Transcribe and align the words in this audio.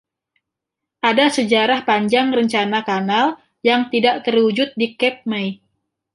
Ada 1.09 1.27
sejarah 1.37 1.79
panjang 1.89 2.27
rencana 2.37 2.79
kanal 2.89 3.27
yang 3.67 3.81
tidak 3.93 4.15
terwujud 4.25 4.69
di 4.79 4.87
Cape 4.99 5.21
May. 5.31 5.47